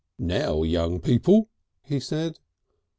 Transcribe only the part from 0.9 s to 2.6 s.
people," he said.